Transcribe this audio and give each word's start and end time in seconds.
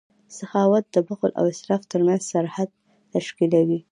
سخاوت 0.37 0.85
د 0.91 0.97
بخل 1.07 1.31
او 1.39 1.45
اسراف 1.53 1.81
ترمنځ 1.91 2.21
سرحد 2.31 2.69
تشکیلوي. 3.13 3.79